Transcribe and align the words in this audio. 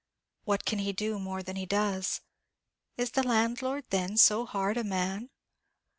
What 0.45 0.65
can 0.65 0.79
he 0.79 0.93
do 0.93 1.19
more 1.19 1.43
than 1.43 1.57
he 1.57 1.67
does? 1.67 2.21
Is 2.97 3.11
the 3.11 3.21
landlord 3.21 3.83
then 3.91 4.17
so 4.17 4.47
hard 4.47 4.75
a 4.77 4.83
man? 4.83 5.29